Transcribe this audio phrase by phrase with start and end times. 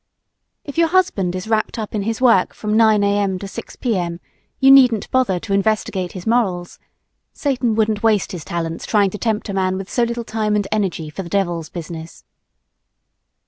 [0.63, 3.37] If your husband is wrapped up in his work from 9 A.M.
[3.37, 4.19] to 6 P.M.
[4.59, 6.79] you needn't bother to investigate his morals.
[7.33, 10.67] Satan wouldn't waste his talents trying to tempt a man with so little time and
[10.71, 12.23] energy for the devil's business.